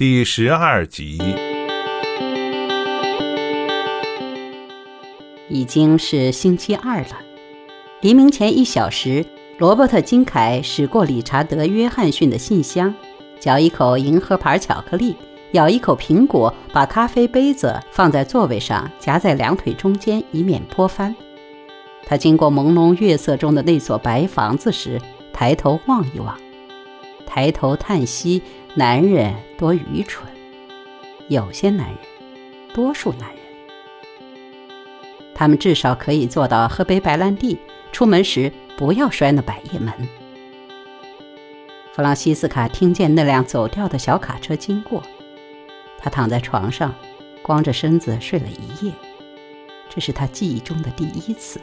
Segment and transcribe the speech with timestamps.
[0.00, 1.18] 第十二集。
[5.50, 7.18] 已经是星期二了，
[8.00, 9.22] 黎明前一小时，
[9.58, 12.94] 罗伯特·金凯驶过理查德·约翰逊的信箱，
[13.38, 15.14] 嚼一口银河牌巧克力，
[15.52, 21.14] 咬一口苹果，把咖啡杯子放在座位上，夹在两腿中间，以免泼翻。
[22.06, 24.98] 他经过朦胧月色中的那所白房子时，
[25.30, 26.34] 抬头望一望，
[27.26, 28.40] 抬头叹息：
[28.74, 30.28] 男人多愚蠢。
[31.28, 31.98] 有些男人，
[32.72, 33.38] 多数男人。
[35.34, 37.58] 他们至少可以做到喝杯白兰地，
[37.90, 39.92] 出门时不要摔那百叶门。
[41.92, 45.02] 弗朗西斯卡听见那辆走掉的小卡车经过，
[45.98, 46.94] 他躺在床上，
[47.42, 48.92] 光着身子睡了一夜。
[49.88, 51.60] 这是他记忆中的第一次。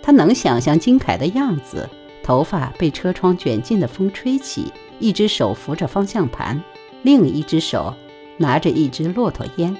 [0.00, 1.88] 他能想象金凯的样子，
[2.22, 6.62] 头发被车窗卷进的风吹起，一只手扶着方向盘，
[7.02, 7.94] 另一只手
[8.36, 9.76] 拿着一支骆驼烟。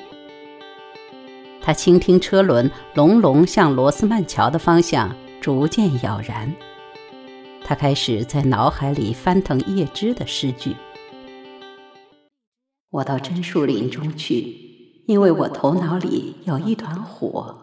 [1.60, 6.52] 他倾听车轮隆隆向罗斯曼桥的方向逐渐杳然。
[7.64, 10.74] 他开始在脑海里翻腾叶芝的诗句
[12.90, 17.56] ：“我到榛树林中去，因为我头脑里有一团火。”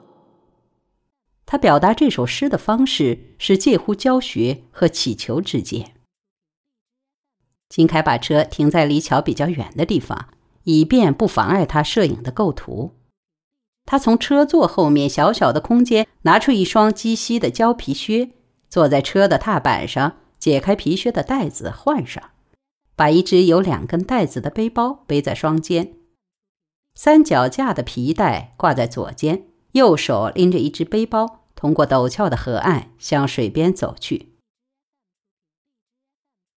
[1.51, 5.95] 他表达这首诗的方式是介乎教学和祈求之间。
[7.67, 10.29] 金凯把车停在离桥比较远的地方，
[10.65, 12.99] 以便不妨碍他摄影的构图。
[13.87, 18.29] 他从车座后面小小的空间拿出一双鸡膝的胶皮靴，
[18.69, 22.29] 坐在车的踏板上，解开皮靴的带子换上，
[22.95, 25.95] 把一只有两根带子的背包背在双肩，
[26.93, 34.29] 三脚架的皮带挂在左肩，右手拎着一只背包，通过陡峭的河岸向水边走去。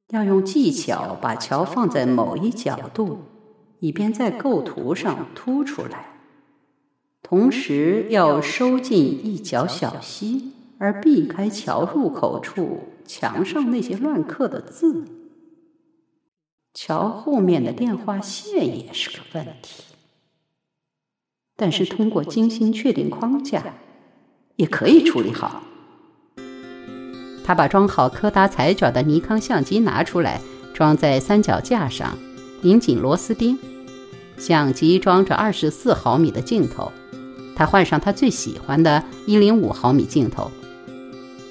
[0.09, 3.23] 要用技巧把桥放在某一角度，
[3.81, 6.11] 以便在构图上凸出来。
[7.23, 15.07] 同时要收进一角小溪，而避开桥入口处墙上那些乱刻的字。
[16.75, 19.92] 桥后面的电话线也是个问题，
[21.57, 23.63] 但是通过精心确定框架，
[24.57, 25.63] 也可以处理好。
[27.45, 30.41] 他把装好柯达彩卷的尼康相机拿出来，
[30.73, 32.17] 装在三脚架上，
[32.61, 33.59] 拧紧螺丝钉。
[34.39, 36.91] 相机装着二十四毫米的镜头。
[37.55, 40.51] 他换上他最喜欢的一零五毫米镜头，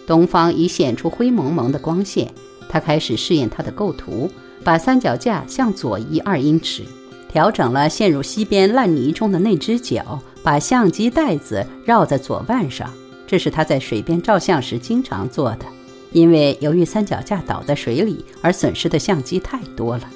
[0.08, 2.34] 东方已显出灰蒙蒙的光线。
[2.68, 4.30] 他开始试验他的构图，
[4.64, 6.84] 把三脚架向左移二英尺，
[7.32, 12.92] 调整了陷入溪边烂泥中的那只脚，把相机带子绕在左腕上。
[13.26, 15.66] 这是他在水边照相时经常做的，
[16.12, 20.10] 因为由于三脚架倒在水里而损失的相机太多了。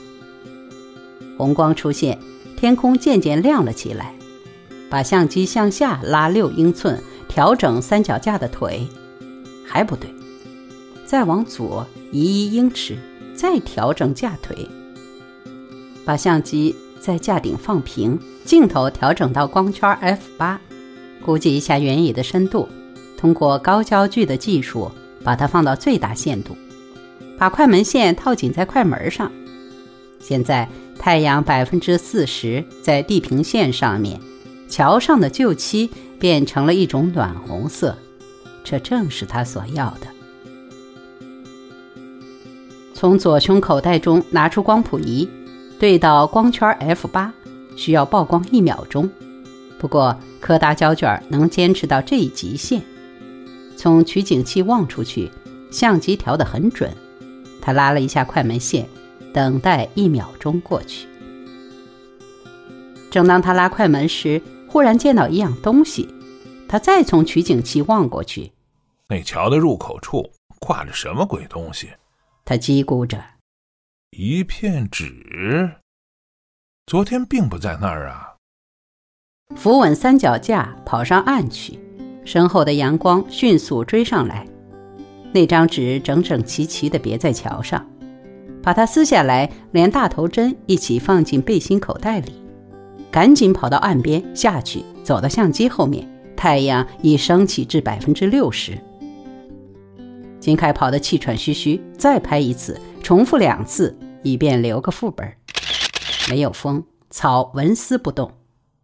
[1.38, 2.20] 红光出现，
[2.58, 4.14] 天空渐渐亮了起来。
[4.90, 8.88] 把相机向下拉六英寸，调整三脚架的腿，
[9.66, 10.14] 还不对，
[11.06, 12.98] 再往左移一英尺，
[13.34, 14.68] 再调整架腿。
[16.06, 20.60] 把相机在架顶放平，镜头调整到光圈 f 八，
[21.24, 22.68] 估计一下原野的深度，
[23.16, 24.92] 通过高焦距的技术
[25.24, 26.58] 把它放到最大限度，
[27.38, 29.32] 把快门线套紧在快门上。
[30.20, 30.68] 现在
[30.98, 34.20] 太阳百分之四十在地平线上面。
[34.68, 37.96] 桥上的旧漆变成了一种暖红色，
[38.64, 40.08] 这正是他所要的。
[42.96, 45.30] 从左胸口袋中拿出光谱仪，
[45.80, 47.34] 对到光圈 f 八，
[47.76, 49.10] 需要曝光一秒钟。
[49.78, 52.82] 不过柯达胶卷能坚持到这一极限。
[53.76, 55.30] 从取景器望出去，
[55.70, 56.90] 相机调得很准。
[57.62, 58.88] 他拉了一下快门线，
[59.34, 61.08] 等待一秒钟过去。
[63.12, 66.08] 正当他拉快门时，忽然见到一样东西，
[66.68, 68.52] 他再从取景器望过去，
[69.10, 71.90] 那桥的入口处挂着什么鬼东西？
[72.46, 73.22] 他嘀咕着
[74.18, 75.72] ：“一片纸，
[76.86, 78.36] 昨天并不在那儿啊。”
[79.58, 81.78] 扶稳三脚架，跑上岸去。
[82.24, 84.48] 身后的阳光迅速追上来，
[85.34, 87.86] 那张纸整整齐齐地别在桥上，
[88.64, 92.42] 把它撕下来，连大头针一起放进背心口袋里。
[93.12, 96.10] 赶紧跑到岸边下去，走到相机后面。
[96.38, 98.78] 太阳已升起至百分之六十。
[100.40, 105.38] 金凯跑得气喘吁吁，再拍一次，重复两次，以便留个副本。
[106.30, 108.38] 没有风，草纹丝不动。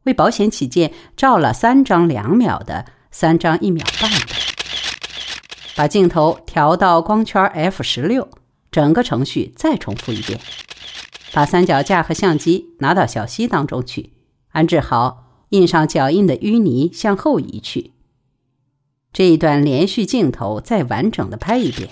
[0.03, 4.35] 为保险起见，照了三张两秒的，三张一秒半的。
[5.75, 8.29] 把镜头调到光圈 f 十六，
[8.71, 10.39] 整个程序再重复一遍。
[11.33, 14.13] 把三脚架和相机拿到小溪当中去，
[14.49, 17.91] 安置好印上脚印的淤泥向后移去。
[19.13, 21.89] 这一段连续镜头再完整的拍一遍，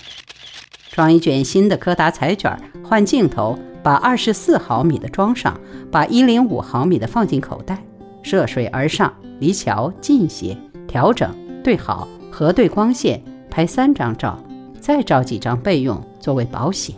[1.00, 2.54] 装一卷新的柯达彩卷，
[2.84, 5.58] 换镜头，把二十四毫米的装上，
[5.90, 7.82] 把一零五毫米的放进口袋，
[8.22, 10.54] 涉水而上，离桥近些，
[10.86, 13.18] 调整对好，核对光线，
[13.48, 14.38] 拍三张照，
[14.78, 16.94] 再照几张备用作为保险。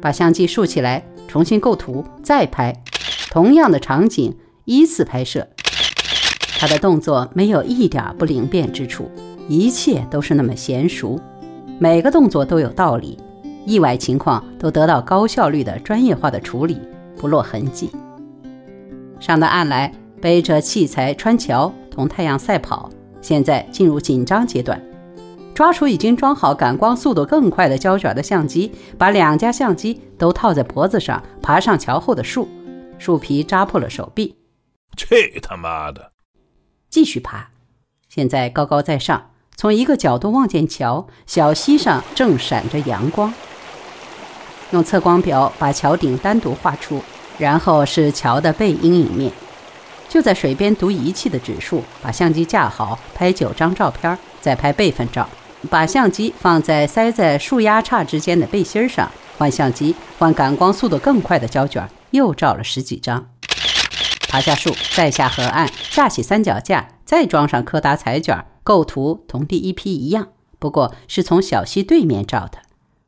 [0.00, 2.82] 把相机竖起来，重新构图，再拍
[3.30, 5.46] 同样的场景，依次拍摄。
[6.58, 9.08] 他的动作没有一点不灵便之处，
[9.48, 11.20] 一切都是那么娴熟，
[11.80, 13.16] 每个动作都有道理，
[13.64, 16.80] 意外情况都得到高效率的专业化的处理，
[17.16, 17.88] 不落痕迹。
[19.20, 22.90] 上到岸来，背着器材穿桥，同太阳赛跑。
[23.20, 24.80] 现在进入紧张阶段，
[25.54, 32.48] 抓出已经装好感光速度更快的胶卷的相机，把两架相机都套在脖子上，爬上桥后的树，
[32.98, 34.36] 树皮扎破了手臂。
[34.96, 36.10] 去他妈的！
[36.90, 37.50] 继续爬，
[38.08, 39.30] 现在高高在上，
[39.60, 43.34] 从一个角度望见桥，小溪上正闪着阳光。
[44.70, 47.02] 用测光表把桥顶单独画出，
[47.38, 49.32] 然后是桥的背阴影面。
[50.08, 55.28] 就在水边读仪器的指数，把相机架好，拍九张照片，再拍备份照。
[55.68, 63.26] 把相机放在塞在树丫杈之间的背心上，换相机，换感光速度更快的胶卷，又照了十几张。
[64.28, 70.28] 爬下树，再下河岸，架起三脚架，再装上柯达彩卷，构图同第一批一样，
[70.58, 72.58] 不过是从小溪对面照的。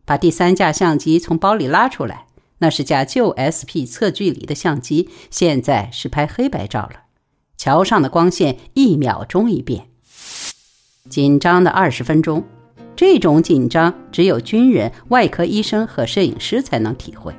[0.06, 2.25] 把第三架相机从包里拉出来，
[2.61, 7.02] 那是架旧 SP 测距离的相机，现在是拍黑白照了。
[7.58, 9.88] 桥上的光线一秒钟一变，
[11.11, 12.43] 紧张的二十分钟，
[12.96, 17.35] 这种紧张只有军人、外科医生和摄影师才能体会。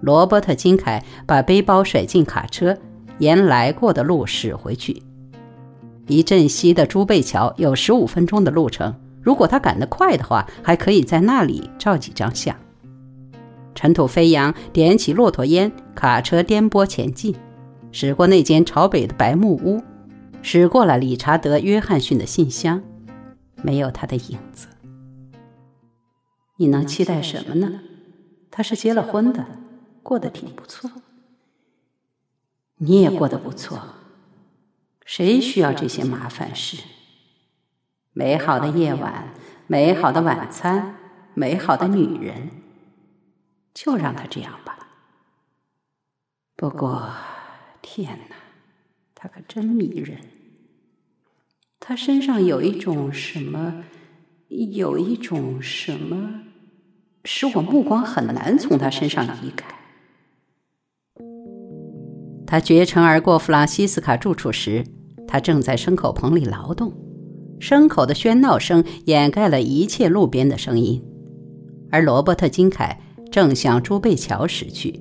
[0.00, 2.76] 罗伯特·金凯把背包甩进卡车。
[3.20, 5.02] 沿来过的路驶回去，
[6.08, 8.92] 离镇西的朱贝桥有十五分钟的路程。
[9.22, 12.56] 如果他赶得快的话，还可以在那里照几张相。
[13.74, 17.36] 尘土飞扬，点起骆驼烟，卡车颠簸前进，
[17.92, 19.82] 驶过那间朝北的白木屋，
[20.42, 22.82] 驶过了理查德·约翰逊的信箱，
[23.62, 24.66] 没有他的影子。
[26.56, 27.80] 你能期待什么呢？
[28.50, 29.46] 他是结了婚的，
[30.02, 30.90] 过得挺不错。
[32.78, 33.78] 你也过得不错，
[35.08, 36.82] 谁需要这些麻烦事？
[38.12, 39.32] 美好的夜晚，
[39.66, 40.96] 美好的晚餐，
[41.32, 42.50] 美好的女人，
[43.72, 44.78] 就让他这样吧。
[46.54, 47.10] 不过，
[47.80, 48.36] 天哪，
[49.14, 50.18] 他可真迷人。
[51.80, 53.84] 他身上有一种什么，
[54.48, 56.42] 有一种什么，
[57.24, 59.74] 使我目光很难从他身上移开。
[62.46, 64.84] 他绝尘而过弗朗西斯卡住处时，
[65.28, 66.92] 他正在牲口棚里劳动，
[67.60, 71.04] 牲口的喧闹声掩盖了一切路边的声音，
[71.90, 72.98] 而罗伯特·金凯
[73.30, 75.00] 正向朱贝桥驶去，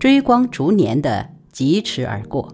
[0.00, 2.52] 追光逐年地疾驰而过。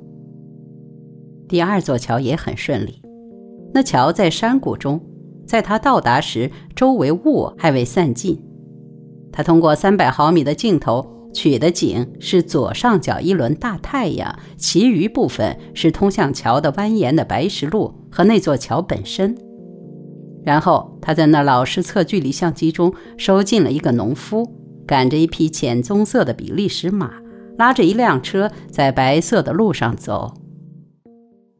[1.48, 3.00] 第二座桥也很顺利，
[3.72, 5.00] 那桥在山谷中，
[5.46, 8.42] 在他到达时，周围雾还未散尽。
[9.30, 11.13] 他通过三百毫米的镜头。
[11.34, 19.36] 取的景是左上角一轮大太阳，其余部分是通向桥的蜿蜒的白石路和那座桥本身。
[20.44, 24.54] 然后他在那老式测距离相机中收进了一个农夫
[24.86, 27.14] 赶着一匹浅棕色的比利时马，
[27.58, 30.34] 拉着一辆车在白色的路上走。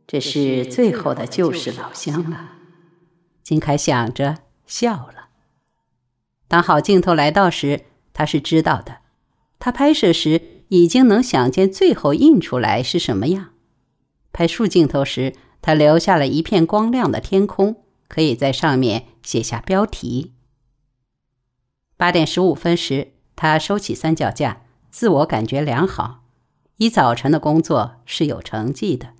[0.07, 2.51] 这是最后的旧时老乡了，
[3.43, 5.31] 金凯想着笑了。
[6.47, 7.81] 当好镜头来到时，
[8.13, 8.99] 他是知道的。
[9.65, 13.55] 他拍摄时已经能想见最后印出来是什么样。
[14.31, 20.35] 拍竖镜头时，他留下了一片光亮的天空，可以在上面写下标题。
[21.97, 26.25] 八点十五分时，他收起三脚架，自我感觉良好。
[26.77, 29.15] 一早晨的工作是有成绩的。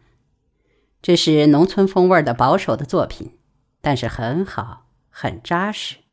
[1.01, 3.39] 这是农村风味的保守的作品，
[3.81, 6.04] 但是很好，很扎实。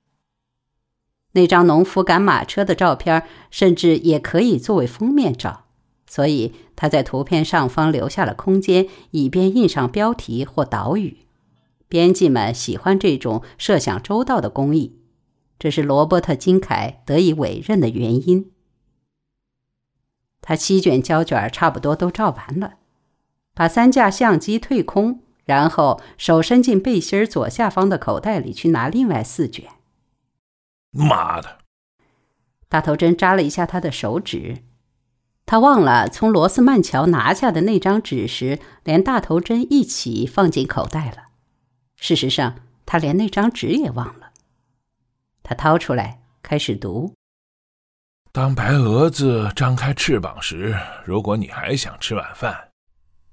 [1.34, 5.66] 那张农夫赶马车的照片，甚至也可以作为封面照，
[6.06, 11.20] 所以他在图片上方留下了空间，以便印上标题或导语。
[11.88, 14.98] 编辑们喜欢这种设想周到的工艺，
[15.60, 18.52] 这是罗伯特·金凯得以委任的原因。
[20.42, 22.76] 他七卷胶卷差不多都照完了，
[23.54, 29.66] 把三架相机退空，然后手伸进背心左下方的口袋里去拿另外四卷。
[30.92, 31.60] 妈的！
[32.70, 34.64] 大头针扎了一下他的手指，
[35.46, 41.30] 他忘了从罗斯曼桥拿下的那张纸时，连大头针一起放进口袋了。
[41.98, 42.56] 事实上，
[42.86, 44.32] 他连那张纸也忘了。
[45.44, 47.14] 他掏出来，开始读
[48.32, 52.70] ：“当白蛾子张开翅膀时，如果你还想吃晚饭，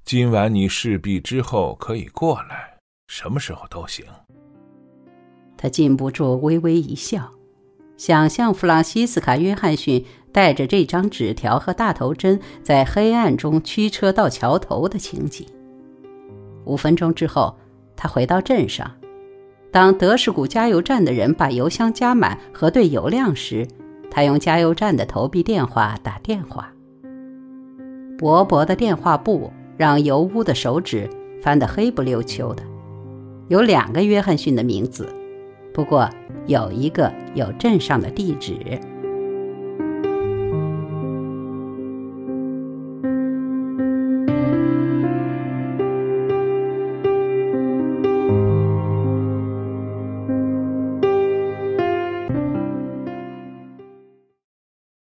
[0.05, 4.05] 今晚你势必之后可以过来，什么时候都行。”
[5.57, 7.33] 他禁不住微微一笑。
[7.99, 15.45] 想象弗朗西斯卡·约翰逊带着这张纸条和大头针在黑暗中驱车到桥头的情景。
[16.65, 17.57] 五分钟之后，
[17.97, 18.89] 他回到镇上。
[19.73, 23.67] 当德士古加油站的人把油箱加满、核对油量时，
[24.13, 26.73] 他用加油站的投币电话打电话。
[28.17, 31.11] 薄薄的电话簿让油污的手指
[31.43, 32.63] 翻得黑不溜秋的。
[33.49, 35.13] 有两个约翰逊的名字。
[35.73, 36.09] 不过，
[36.47, 38.81] 有一个有镇上的地址。